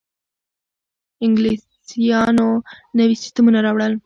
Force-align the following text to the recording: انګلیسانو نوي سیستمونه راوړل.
انګلیسانو 1.25 2.49
نوي 2.99 3.15
سیستمونه 3.23 3.59
راوړل. 3.65 3.93